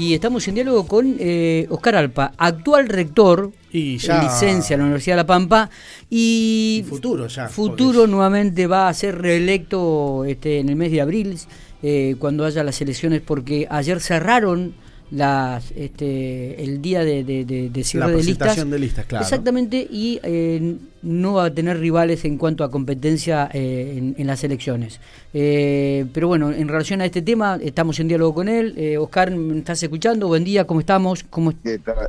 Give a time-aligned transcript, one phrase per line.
[0.00, 4.22] y estamos en diálogo con eh, Oscar Alpa, actual rector y ya...
[4.22, 5.68] licencia en la Universidad de La Pampa
[6.08, 7.48] y, futuro ya.
[7.48, 11.38] Futuro nuevamente va a ser reelecto este, en el mes de abril
[11.82, 14.72] eh, cuando haya las elecciones porque ayer cerraron
[15.10, 18.70] las este, el día de, de, de, cierre de listas.
[18.70, 19.24] de listas, claro.
[19.24, 24.44] Exactamente, y eh, no va a tener rivales en cuanto a competencia eh, en, las
[24.44, 25.00] elecciones.
[25.34, 28.96] Eh, pero bueno, en relación a este tema, estamos en diálogo con él.
[28.98, 30.28] Oscar, ¿me estás escuchando?
[30.28, 31.24] Buen día, ¿cómo estamos?
[31.24, 31.52] ¿Cómo...
[31.62, 32.08] ¿Qué tal?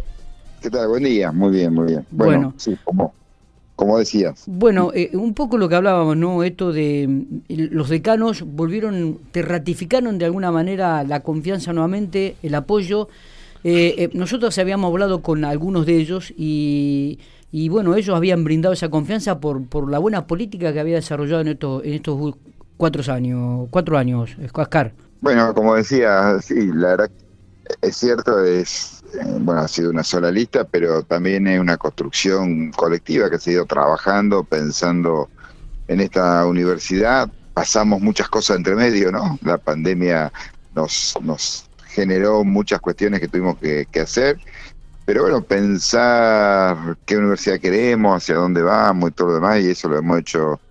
[0.62, 0.88] ¿Qué tal?
[0.88, 2.05] Buen día, muy bien, muy bien.
[2.12, 3.13] Bueno, sí, como
[3.81, 4.44] como decías.
[4.45, 6.44] Bueno, eh, un poco lo que hablábamos, ¿no?
[6.44, 12.54] Esto de mm, los decanos volvieron, te ratificaron de alguna manera la confianza nuevamente, el
[12.54, 13.09] apoyo.
[13.63, 17.17] Eh, eh, nosotros habíamos hablado con algunos de ellos y,
[17.52, 21.41] y, bueno, ellos habían brindado esa confianza por, por la buena política que había desarrollado
[21.41, 22.35] en estos, en estos
[22.77, 24.93] cuatro años, cuatro años, Oscar.
[25.21, 27.12] Bueno, como decía, sí, la verdad
[27.81, 32.71] es cierto, es eh, bueno, ha sido una sola lista, pero también es una construcción
[32.71, 35.29] colectiva que se ha ido trabajando, pensando
[35.87, 37.29] en esta universidad.
[37.53, 39.37] Pasamos muchas cosas entre medio, ¿no?
[39.43, 40.31] La pandemia
[40.73, 44.40] nos, nos generó muchas cuestiones que tuvimos que, hacer,
[45.05, 49.90] pero bueno, pensar qué universidad queremos, hacia dónde vamos y todo lo demás, y eso
[49.90, 50.62] lo hemos hecho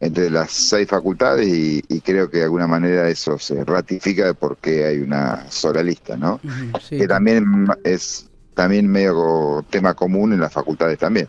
[0.00, 4.56] entre las seis facultades y, creo que de alguna manera eso se ratifica de por
[4.56, 6.40] qué hay una sola lista, ¿no?
[6.88, 11.28] Que también es también medio tema común en las facultades también.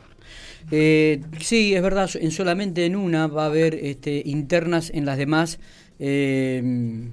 [0.71, 5.17] Eh, sí, es verdad, en solamente en una va a haber este, internas, en las
[5.17, 5.59] demás
[5.99, 7.11] eh,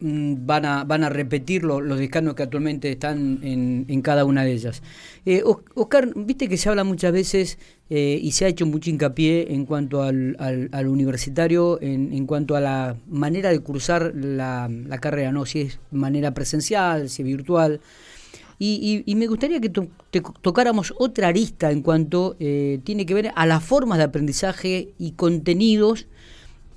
[0.00, 4.52] van a, van a repetir los decanos que actualmente están en, en cada una de
[4.52, 4.82] ellas.
[5.26, 5.42] Eh,
[5.74, 7.58] Oscar, viste que se habla muchas veces
[7.90, 12.56] eh, y se ha hecho mucho hincapié en cuanto al, al, universitario, en, en, cuanto
[12.56, 15.44] a la manera de cursar la, la, carrera, ¿no?
[15.46, 17.80] si es manera presencial, si es virtual.
[18.60, 19.70] Y, y, me gustaría que
[20.42, 25.12] tocáramos otra arista en cuanto eh, tiene que ver a las formas de aprendizaje y
[25.12, 26.08] contenidos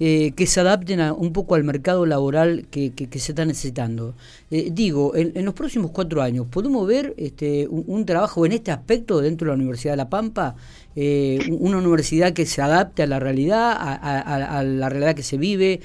[0.03, 4.15] eh, que se adapten un poco al mercado laboral que, se está necesitando.
[4.49, 9.21] Eh, digo, en, los próximos cuatro años, ¿podemos ver este, un, trabajo en este aspecto
[9.21, 10.55] dentro de la Universidad de La Pampa?
[10.95, 15.81] Eh, una universidad que se adapte a la realidad, a, la realidad que se vive,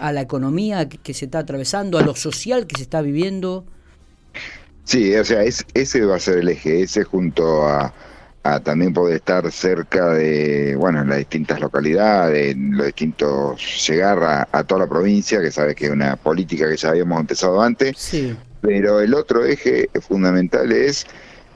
[0.00, 3.64] a la economía que, se está atravesando, a lo social que se está viviendo.
[4.84, 7.92] Sí, o sea, ese va a ser el eje, ese junto a
[8.44, 14.46] a también poder estar cerca de, bueno, en las distintas localidades, en los distintos, llegar
[14.52, 17.96] a, toda la provincia, que sabes que es una política que ya habíamos empezado antes.
[17.96, 18.36] Sí.
[18.60, 21.06] Pero el otro eje fundamental es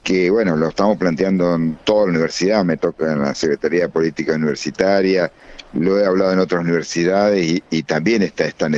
[0.03, 3.89] que, bueno, lo estamos planteando en toda la universidad, me toca en la Secretaría de
[3.91, 5.31] Política Universitaria,
[5.75, 8.71] lo he hablado en otras universidades y, también está esta,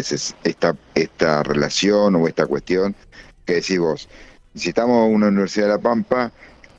[0.42, 2.96] esta, esta relación o esta cuestión
[3.46, 4.08] que decís vos,
[4.52, 6.32] necesitamos una Universidad de La Pampa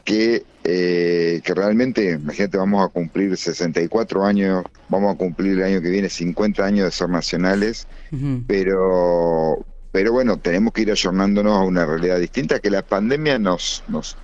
[0.03, 1.10] que eh,
[1.41, 6.09] que realmente, imagínate, vamos a cumplir 64 años, vamos a cumplir el año que viene
[6.09, 7.87] 50 años de ser nacionales,
[8.47, 13.83] pero, pero bueno, tenemos que ir ayornándonos a una realidad distinta que la pandemia nos,
[13.87, 14.17] nos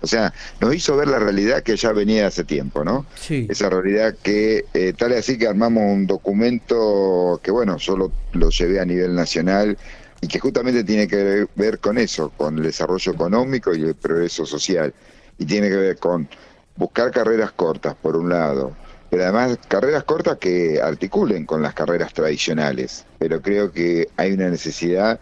[0.00, 3.06] o sea, nos hizo ver la realidad que ya venía hace tiempo, ¿no?
[3.16, 3.46] Sí.
[3.50, 8.50] Esa realidad que eh, tal es así que armamos un documento que, bueno, yo lo
[8.50, 9.76] llevé a nivel nacional
[10.24, 14.46] y que justamente tiene que ver con eso, con el desarrollo económico y el progreso
[14.46, 14.94] social.
[15.38, 16.28] Y tiene que ver con
[16.76, 18.76] buscar carreras cortas, por un lado,
[19.10, 23.04] pero además carreras cortas que articulen con las carreras tradicionales.
[23.18, 25.20] Pero creo que hay una necesidad,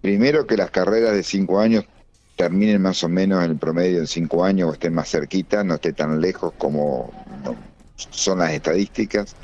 [0.00, 1.84] primero que las carreras de cinco años
[2.36, 5.74] terminen más o menos en el promedio en cinco años o estén más cerquita, no
[5.74, 7.12] esté tan lejos como
[8.10, 9.34] son las estadísticas.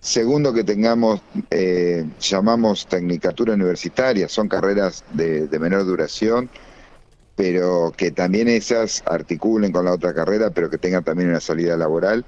[0.00, 1.20] Segundo, que tengamos,
[1.50, 6.48] eh, llamamos tecnicatura universitaria, son carreras de, menor duración,
[7.36, 11.76] pero que también esas articulen con la otra carrera, pero que tengan también una salida
[11.76, 12.24] laboral.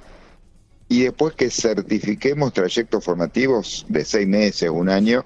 [0.88, 5.24] Y después que certifiquemos trayectos formativos de seis meses, un año,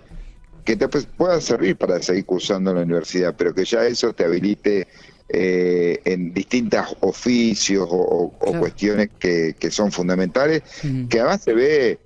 [0.64, 4.24] que te puedan servir para seguir cursando en la universidad, pero que ya eso te
[4.24, 4.86] habilite
[5.28, 10.62] eh, en distintos oficios o, cuestiones que, son fundamentales,
[11.08, 11.98] que además se ve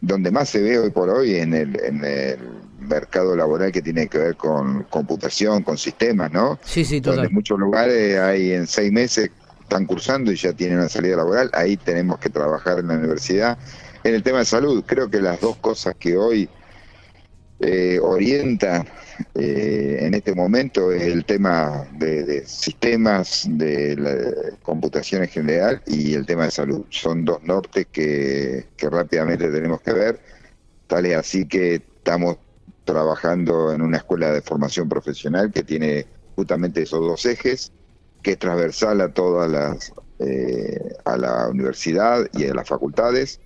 [0.00, 2.38] donde más se ve hoy por hoy en el, en el
[2.90, 6.58] mercado laboral que tiene que ver con computación, con sistemas, ¿no?
[6.64, 7.26] Sí, sí, total.
[7.26, 9.30] En muchos lugares hay en seis meses
[9.70, 13.56] están cursando y ya tienen una salida laboral, ahí tenemos que trabajar en la universidad.
[14.02, 16.48] En el tema de salud, creo que las dos cosas que hoy
[17.60, 18.88] eh, orientan
[19.34, 26.14] eh, en este momento es el tema de, sistemas, de la computación en general y
[26.14, 26.84] el tema de salud.
[26.88, 30.20] Son dos nortes que, rápidamente tenemos que ver.
[30.88, 32.38] Tal es así que estamos
[32.90, 37.70] trabajando en una escuela de formación profesional que tiene justamente esos dos ejes,
[38.20, 43.40] que es transversal a todas las, eh, a la universidad y a las facultades.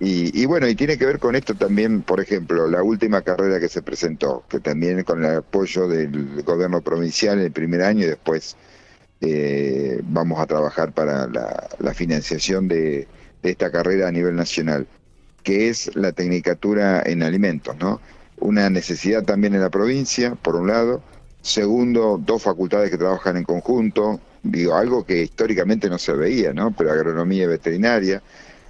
[0.00, 3.68] y, bueno, y tiene que ver con esto también, por ejemplo, la última carrera que
[3.68, 8.08] se presentó, que también con el apoyo del gobierno provincial en el primer año y
[8.08, 8.56] después
[9.20, 13.06] eh, vamos a trabajar para la, financiación de,
[13.42, 14.86] de, esta carrera a nivel nacional,
[15.42, 18.00] que es la tecnicatura en alimentos, ¿no?
[18.40, 21.02] Una necesidad también en la provincia, por un lado.
[21.42, 26.74] Segundo, dos facultades que trabajan en conjunto, digo, algo que históricamente no se veía, ¿no?
[26.76, 28.22] Pero agronomía y veterinaria.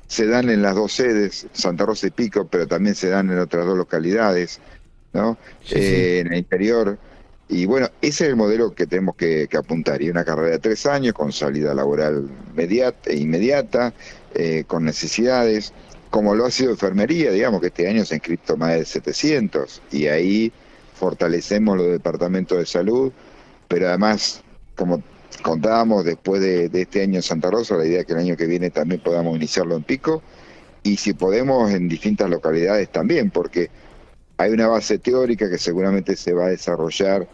[0.07, 3.39] Se dan en las dos sedes, Santa Rosa y Pico, pero también se dan en
[3.39, 4.61] otras dos localidades,
[5.13, 5.39] ¿no?
[5.71, 6.99] Eh, en el interior.
[7.49, 10.03] Y bueno, ese es el modelo que tenemos que, apuntar.
[10.03, 13.93] Y una carrera de tres años con salida laboral inmediata, e inmediata
[14.35, 15.73] eh, con necesidades,
[16.15, 19.83] como lo ha sido enfermería, digamos que este año se han inscrito más de 700
[19.91, 20.53] y ahí
[20.95, 23.11] fortalecemos los departamentos de salud,
[23.67, 24.41] pero además,
[24.77, 25.03] como
[25.43, 28.47] contábamos después de, este año en Santa Rosa, la idea es que el año que
[28.47, 30.23] viene también podamos iniciarlo en Pico
[30.85, 33.69] y si podemos en distintas localidades también, porque
[34.37, 37.27] hay una base teórica que seguramente se va a desarrollar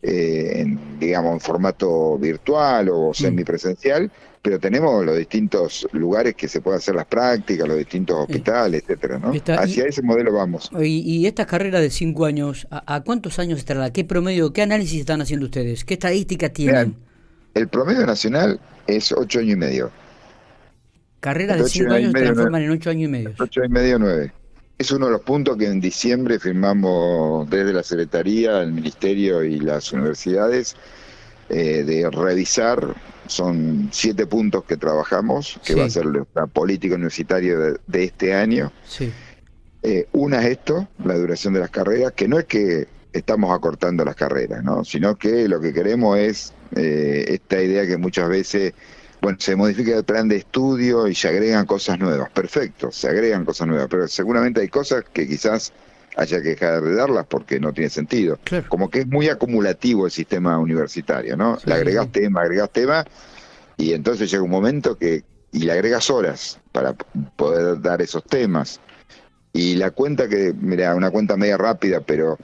[0.00, 3.14] eh, en, digamos, en formato virtual o mm.
[3.14, 4.12] semipresencial,
[4.48, 9.18] pero tenemos los distintos lugares que se pueden hacer las prácticas, los distintos hospitales, etcétera,
[9.18, 9.30] ¿no?
[9.58, 10.70] Hacia ese modelo vamos.
[10.80, 13.92] Y, y esta carrera de cinco años, ¿a, cuántos años estará?
[13.92, 15.84] ¿Qué promedio, qué análisis están haciendo ustedes?
[15.84, 16.96] ¿Qué estadística tienen?
[17.52, 19.90] el promedio nacional es ocho años y medio.
[21.20, 23.34] Carrera de cinco años se transforman en ocho años y medio.
[23.38, 24.32] Ocho años y medio, nueve.
[24.78, 29.60] Es uno de los puntos que en diciembre firmamos desde la Secretaría, el Ministerio y
[29.60, 30.74] las universidades
[31.50, 32.94] eh, de revisar.
[33.28, 38.72] Son siete puntos que trabajamos, que va a ser la política universitaria de, este año.
[38.86, 39.12] Sí.
[39.82, 44.04] Eh, una es esto, la duración de las carreras, que no es que estamos acortando
[44.04, 44.84] las carreras, ¿no?
[44.84, 48.74] sino que lo que queremos es eh, esta idea que muchas veces
[49.20, 52.30] bueno, se modifica el plan de estudio y se agregan cosas nuevas.
[52.30, 55.72] Perfecto, se agregan cosas nuevas, pero seguramente hay cosas que quizás
[56.18, 58.40] haya que dejar de darlas porque no tiene sentido.
[58.68, 61.58] Como que es muy acumulativo el sistema universitario, ¿no?
[61.64, 63.04] le agregas tema, agregas tema,
[63.76, 65.22] y entonces llega un momento que,
[65.52, 66.94] y le agregas horas para
[67.36, 68.80] poder dar esos temas.
[69.52, 72.36] Y la cuenta que, mira, una cuenta media rápida, pero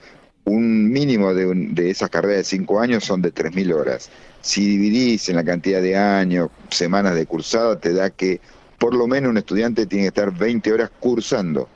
[0.45, 4.09] un mínimo de, de esas carreras de cinco años son de 3.000 horas.
[4.39, 8.39] Si dividís en la cantidad de años, semanas de cursada, te da que
[8.79, 11.67] por lo menos un estudiante tiene que estar 20 horas cursando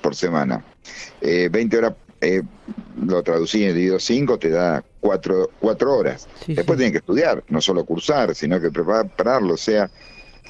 [0.00, 0.64] por semana.
[1.20, 2.42] 20 eh, horas, eh,
[3.04, 5.50] lo traducí en dividido 5, te da 4,
[5.80, 6.28] horas.
[6.46, 9.54] Después tiene que estudiar, no solo cursar, sino que prepararlo.
[9.54, 9.90] O sea,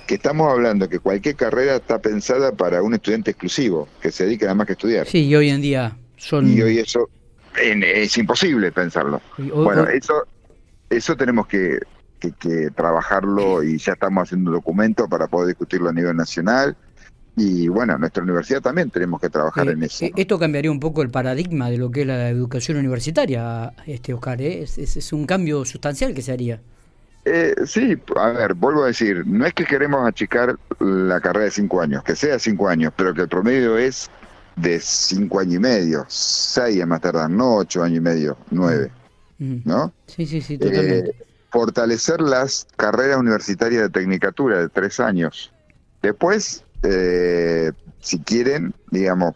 [0.06, 4.44] que estamos hablando que cualquier carrera está pensada para un estudiante exclusivo, que se dedique
[4.44, 5.06] nada más que estudiar.
[5.06, 6.52] Sí, y hoy en día son...
[6.52, 7.08] Y hoy eso
[7.60, 9.20] es imposible pensarlo.
[9.38, 10.26] bueno, eso
[10.90, 11.78] eso tenemos que,
[12.74, 16.76] trabajarlo y ya estamos haciendo un documento para poder discutirlo a nivel nacional.
[17.36, 20.04] Y bueno, nuestra universidad también tenemos que trabajar en eso.
[20.16, 24.42] Esto cambiaría un poco el paradigma de lo que es la educación universitaria, este Oscar.
[24.42, 24.62] ¿eh?
[24.62, 26.60] Es, un cambio sustancial que se haría.
[27.24, 31.50] Eh, sí, a ver, vuelvo a decir, no es que queremos achicar la carrera de
[31.50, 34.10] cinco años, que sea cinco años, pero que el promedio es
[34.56, 38.90] de cinco años y medio, seis a más tardar, no ocho años y medio, nueve.
[39.38, 39.92] ¿no?
[40.06, 41.10] Sí, sí, sí, totalmente.
[41.10, 45.52] Eh, fortalecer las carreras universitarias de tecnicatura de tres años.
[46.02, 49.34] Después, eh, si quieren, digamos,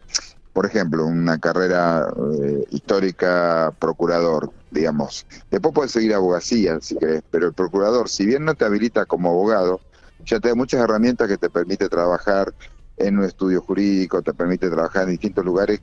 [0.52, 2.08] por ejemplo, una carrera
[2.40, 5.26] eh, histórica procurador, digamos.
[5.50, 9.30] Después puedes seguir abogacía, si querés, pero el procurador, si bien no te habilita como
[9.30, 9.80] abogado,
[10.24, 12.54] ya te da muchas herramientas que te permite trabajar
[12.96, 15.80] en un estudio jurídico, te permite trabajar en distintos lugares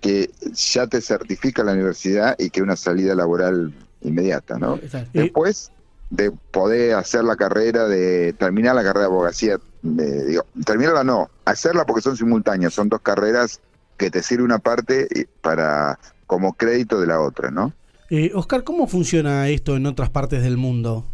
[0.00, 4.78] que ya te certifica la universidad y que una salida laboral inmediata, ¿no?
[5.12, 5.70] Después
[6.08, 11.86] de poder hacer la carrera, de terminar la carrera de abogacía, digo, terminarla no, hacerla
[11.86, 13.60] porque son simultáneas, son dos carreras
[13.96, 15.08] que te sirve una parte
[15.40, 17.72] para como crédito de la otra, ¿no?
[18.08, 21.06] Eh, Oscar, ¿cómo funciona esto en otras partes del mundo?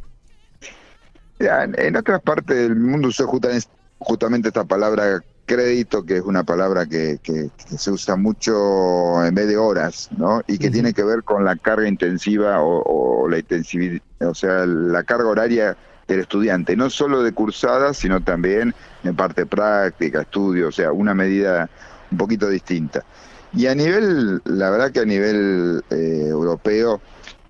[1.39, 3.25] en, otras partes del mundo se
[3.99, 9.47] justamente esta palabra crédito, que es una palabra que, que, se usa mucho en vez
[9.47, 10.43] de horas, ¿no?
[10.47, 15.05] Y que tiene que ver con la carga intensiva o, la intensividad, o sea, la
[15.05, 20.73] carga horaria del estudiante, no solo de cursada, sino también en parte práctica, estudio, o
[20.73, 21.69] sea, una medida
[22.11, 23.05] un poquito distinta.
[23.53, 27.01] Y a nivel, la verdad que a nivel eh, europeo,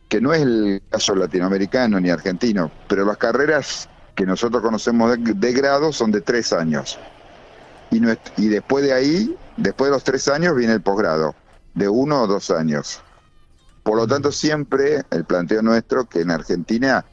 [0.09, 5.53] que no es el caso latinoamericano ni argentino, pero las carreras que nosotros conocemos de
[5.53, 6.99] grado son de tres años
[8.37, 11.35] y después de ahí, después de los tres años, viene el posgrado.
[11.75, 13.03] de uno o dos años.
[13.83, 17.05] Por lo tanto, siempre el planteo nuestro que en Argentina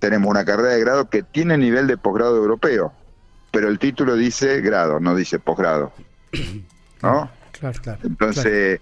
[0.00, 2.92] tenemos una carrera de grado que tiene nivel de posgrado europeo,
[3.52, 5.92] pero el título dice grado, no dice posgrado.
[7.02, 7.30] ¿No?
[7.52, 8.00] Claro, claro.
[8.02, 8.80] Entonces,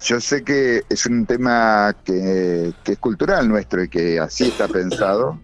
[0.00, 4.68] yo sé que es un tema que, que es cultural nuestro y que así está
[4.68, 5.38] pensado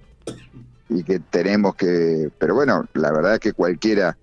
[0.89, 4.17] y que tenemos que, pero bueno, la verdad es que cualquiera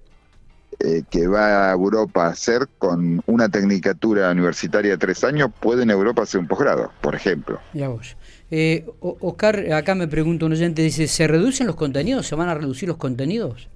[0.79, 5.83] eh, que va a Europa a hacer con una tecnicatura universitaria de tres años puede
[5.83, 7.59] en Europa hacer un posgrado, por ejemplo.
[7.73, 8.15] Ya vos.
[8.51, 12.27] Eh, Oscar, acá me pregunta un oyente, dice, ¿se reducen los contenidos?
[12.27, 13.69] ¿Se van a reducir los contenidos?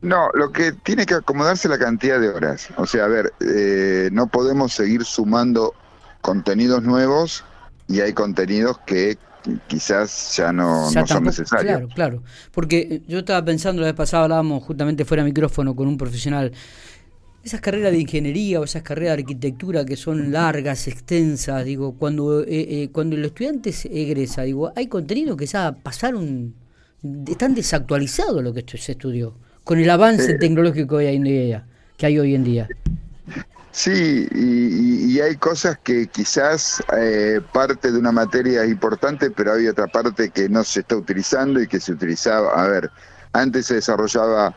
[0.00, 2.68] No, lo que tiene que acomodarse la cantidad de horas.
[2.76, 5.74] O sea, a ver, eh, no podemos seguir sumando
[6.22, 7.44] contenidos nuevos
[7.88, 9.18] y hay contenidos que
[9.66, 11.72] quizás ya no, Ya no son necesarios.
[11.72, 12.22] Claro, claro.
[12.52, 15.96] Porque eh, yo estaba pensando, la vez pasada hablábamos justamente fuera de micrófono con un
[15.96, 16.52] profesional.
[17.44, 22.42] Esas carreras de ingeniería o esas carreras de arquitectura que son largas, extensas, digo, cuando,
[22.42, 26.54] eh, eh, cuando el estudiante se egresa, digo, hay contenido que ya pasaron,
[27.26, 30.38] están desactualizados lo que se estudió, con el avance Sí.
[30.38, 32.68] tecnológico que hay, hoy en día, que hay hoy en día.
[33.78, 39.68] Sí, y, hay cosas que quizás eh, parte de una materia es importante, pero hay
[39.68, 42.60] otra parte que no se está utilizando y que se utilizaba.
[42.60, 42.90] A ver,
[43.32, 44.52] antes se desarrollaba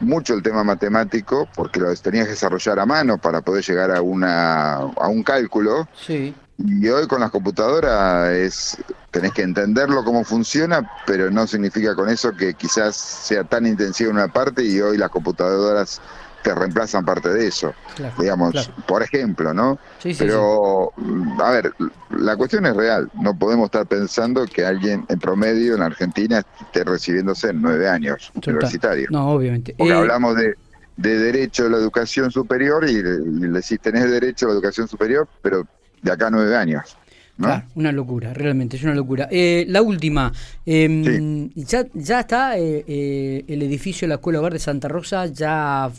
[0.00, 4.00] mucho el tema matemático porque lo tenías que desarrollar a mano para poder llegar a,
[4.00, 5.86] una, a un cálculo.
[5.94, 8.78] Sí, Y hoy con las computadoras es
[9.10, 14.08] tenés que entenderlo cómo funciona, pero no significa con eso que quizás sea tan intensiva
[14.08, 16.00] en una parte y hoy las computadoras
[16.42, 17.74] te reemplazan parte de eso.
[17.96, 18.14] claro.
[18.18, 18.72] Digamos, claro.
[18.86, 19.78] por ejemplo, ¿no?
[20.00, 20.92] Sí, sí, Pero,
[21.40, 21.72] a ver,
[22.10, 23.10] la cuestión es real.
[23.14, 28.30] No podemos estar pensando que alguien en promedio en Argentina esté recibiéndose en nueve años
[28.46, 29.10] universitarios.
[29.10, 29.74] No, obviamente.
[29.78, 30.54] Porque Eh, hablamos de,
[30.96, 35.28] de derecho a la educación superior y, le- decís, tenés derecho a la educación superior,
[35.40, 35.66] pero
[36.02, 36.96] de acá a nueve años.
[37.38, 37.46] ¿no?
[37.48, 39.26] Claro, una locura, realmente, es una locura.
[39.30, 40.30] Eh, la última,
[40.66, 45.26] eh, ya, ya está eh, eh, el edificio de la Escuela Hogar de Santa Rosa,
[45.26, 45.90] ya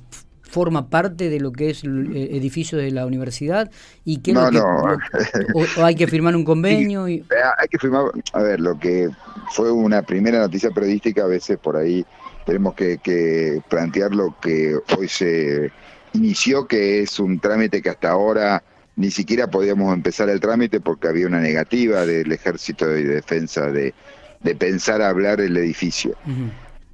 [0.53, 3.71] forma parte de lo que es el eh, edificio de la universidad
[4.05, 4.87] y qué es No, lo que, no.
[4.87, 5.03] lo-
[5.51, 7.25] o, o hay que firmar un convenio y
[7.59, 9.09] Hay que firmar, a ver, lo que
[9.51, 12.05] fue una primera noticia periodística, a veces por ahí
[12.45, 15.71] tenemos que, que plantear lo que hoy se
[16.13, 18.63] inició, que es un trámite que hasta ahora
[18.95, 23.95] ni siquiera podíamos empezar el trámite porque había una negativa del Ejército de Defensa de,
[24.41, 26.15] de pensar hablar el edificio.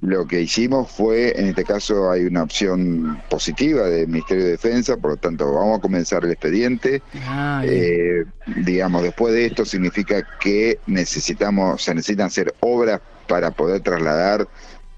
[0.00, 4.96] Lo que hicimos fue, en este caso hay una opción positiva del Ministerio de Defensa,
[4.96, 7.02] por lo tanto vamos a comenzar el expediente.
[7.26, 7.62] Ah.
[7.66, 8.24] Eh,
[8.64, 14.48] digamos, después de esto significa que necesitamos, se necesitan hacer obras para poder trasladar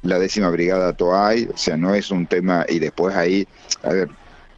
[0.02, 3.46] la décima brigada a Toay, o sea, no es un tema, y después ahí,
[3.82, 4.08] a ver,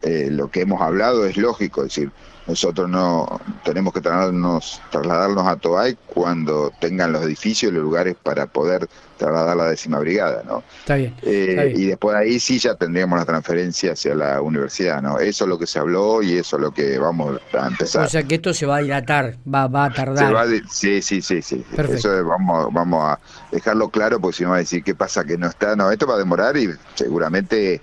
[0.03, 2.11] eh, lo que hemos hablado es lógico, es decir,
[2.47, 8.15] nosotros no tenemos que trasladarnos, trasladarnos a Toay cuando tengan los edificios y los lugares
[8.21, 8.87] para poder
[9.17, 10.61] trasladar la décima brigada, ¿no?
[10.79, 11.15] está bien.
[11.23, 11.79] Eh, Está bien.
[11.81, 15.19] y después de ahí sí ya tendríamos la transferencia hacia la universidad, ¿no?
[15.19, 18.05] Eso es lo que se habló y eso es lo que vamos a empezar.
[18.05, 20.27] O sea que esto se va a dilatar, va, va a tardar.
[20.27, 21.63] Se va sí, sí, sí, sí.
[21.75, 21.95] Perfecto.
[21.95, 23.19] Eso es- vamos, vamos a
[23.51, 25.75] dejarlo claro porque si no va a decir qué pasa que no está.
[25.75, 27.81] No, esto va a demorar y seguramente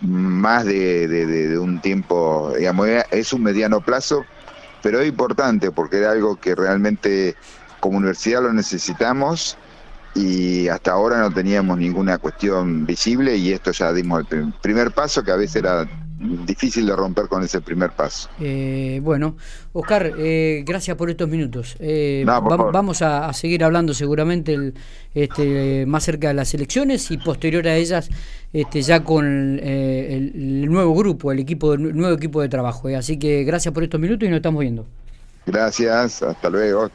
[0.00, 4.26] más de, de- un tiempo, digamos, es un mediano plazo,
[4.82, 7.36] pero es importante porque era algo que realmente
[7.80, 9.58] como universidad lo necesitamos
[10.14, 14.92] y hasta ahora no teníamos ninguna cuestión visible y esto ya dimos el prim- primer
[14.92, 15.86] paso que a veces era
[16.18, 18.28] difícil de romper con ese primer paso.
[18.40, 19.36] Eh, bueno,
[19.72, 21.76] Oscar, eh, gracias por estos minutos.
[21.78, 22.72] Eh, No, por va- favor.
[22.72, 24.74] vamos a, a seguir hablando seguramente el,
[25.14, 28.08] este, más cerca de las elecciones y posterior a ellas
[28.52, 32.88] este, ya con eh, el, el nuevo grupo, el equipo, el nuevo equipo de trabajo.
[32.88, 32.96] eh.
[32.96, 34.86] Así que gracias por estos minutos y nos estamos viendo.
[35.46, 36.90] Gracias, hasta luego.